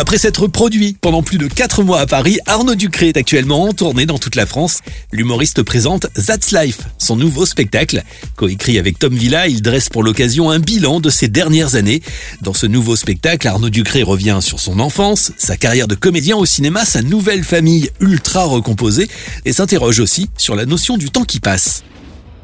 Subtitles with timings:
[0.00, 3.72] Après s'être produit pendant plus de 4 mois à Paris, Arnaud Ducré est actuellement en
[3.72, 4.78] tournée dans toute la France.
[5.10, 8.04] L'humoriste présente That's Life, son nouveau spectacle.
[8.36, 12.00] Coécrit avec Tom Villa, il dresse pour l'occasion un bilan de ses dernières années.
[12.42, 16.46] Dans ce nouveau spectacle, Arnaud Ducré revient sur son enfance, sa carrière de comédien au
[16.46, 19.08] cinéma, sa nouvelle famille ultra recomposée
[19.46, 21.82] et s'interroge aussi sur la notion du temps qui passe.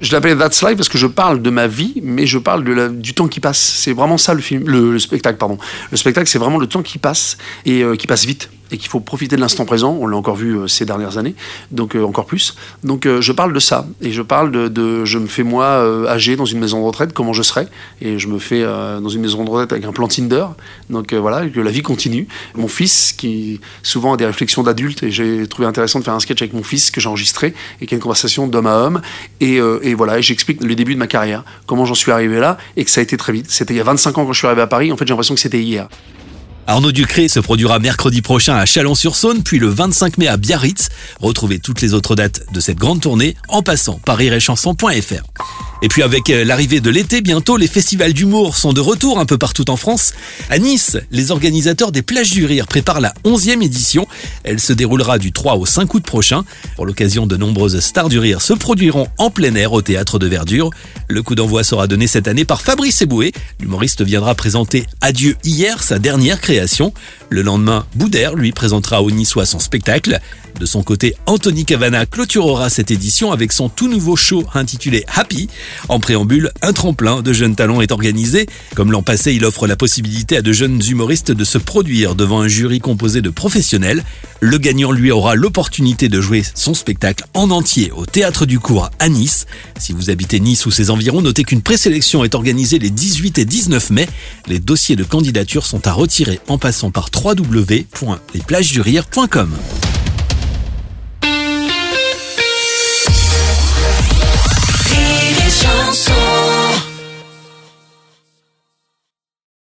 [0.01, 2.65] Je l'appelle That's Life parce que je parle de ma vie, mais je parle
[2.99, 3.59] du temps qui passe.
[3.59, 5.59] C'est vraiment ça le film, le, spectacle, pardon.
[5.91, 8.89] Le spectacle, c'est vraiment le temps qui passe et euh, qui passe vite et qu'il
[8.89, 9.97] faut profiter de l'instant présent.
[10.01, 11.35] On l'a encore vu euh, ces dernières années,
[11.71, 12.57] donc euh, encore plus.
[12.83, 16.45] Donc je parle de ça et je parle de, je me fais moi âgé dans
[16.45, 17.67] une maison de retraite, comment je serai
[18.01, 20.47] et je me fais dans une maison de retraite avec un plan Tinder.
[20.91, 22.27] Donc voilà, que la vie continue.
[22.55, 26.21] Mon fils qui souvent a des réflexions d'adulte et j'ai trouvé intéressant de faire un
[26.21, 29.01] sketch avec mon fils que j'ai enregistré et qui a une conversation d'homme à homme
[29.41, 32.59] et, et voilà, et j'explique le début de ma carrière, comment j'en suis arrivé là
[32.77, 33.47] et que ça a été très vite.
[33.49, 34.93] C'était il y a 25 ans quand je suis arrivé à Paris.
[34.93, 35.89] En fait, j'ai l'impression que c'était hier.
[36.67, 40.89] Arnaud Ducré se produira mercredi prochain à Chalon-sur-Saône, puis le 25 mai à Biarritz.
[41.21, 45.74] Retrouvez toutes les autres dates de cette grande tournée en passant par iréchanson.fr.
[45.85, 49.27] Et puis avec euh, l'arrivée de l'été, bientôt les festivals d'humour sont de retour un
[49.27, 50.15] peu partout en France.
[50.49, 54.09] À Nice, les organisateurs des plages du rire préparent la 11e édition.
[54.45, 56.47] Elle se déroulera du 3 au 5 août prochain.
[56.77, 60.27] Pour l'occasion, de nombreuses stars du rire se produiront en plein air au théâtre de
[60.27, 60.71] Verdure.
[61.07, 63.33] Le coup d'envoi sera donné cette année par Fabrice Eboué.
[63.61, 66.95] L'humoriste viendra présenter Adieu hier, sa dernière création.
[67.29, 70.19] Le lendemain, Boudère lui présentera au Niçois son spectacle.
[70.59, 75.49] De son côté, Anthony Cavana clôturera cette édition avec son tout nouveau show intitulé Happy.
[75.89, 78.47] En préambule, un tremplin de jeunes talents est organisé.
[78.75, 82.41] Comme l'an passé, il offre la possibilité à de jeunes humoristes de se produire devant
[82.41, 84.05] un jury composé de professionnels.
[84.41, 88.91] Le gagnant lui aura l'opportunité de jouer son spectacle en entier au Théâtre du Cours
[88.99, 89.47] à Nice.
[89.79, 93.45] Si vous habitez Nice ou ses environs, notez qu'une présélection est organisée les 18 et
[93.45, 94.09] 19 mai.
[94.47, 99.51] Les dossiers de candidature sont à retirer en passant par www.lesplagesdurire.com.